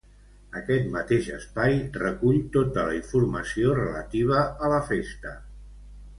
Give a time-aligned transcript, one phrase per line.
[0.59, 5.37] Aquest mateix espai recull tota la informació relativa a la festa